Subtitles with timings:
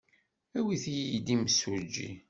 [0.57, 2.09] Awit-iyi-d imsujji.